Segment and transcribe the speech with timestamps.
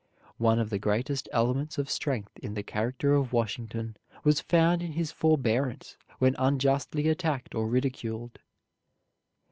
[0.39, 4.93] One of the greatest elements of strength in the character of Washington was found in
[4.93, 8.39] his forbearance when unjustly attacked or ridiculed.